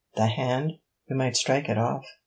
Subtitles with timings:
[0.15, 0.71] 'The hand?
[1.09, 2.07] You might strike it off.'